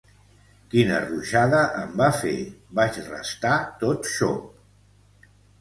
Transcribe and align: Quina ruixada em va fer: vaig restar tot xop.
Quina 0.71 0.95
ruixada 1.03 1.59
em 1.83 1.93
va 2.01 2.09
fer: 2.21 2.33
vaig 2.81 2.99
restar 3.11 3.55
tot 3.85 4.13
xop. 4.17 5.31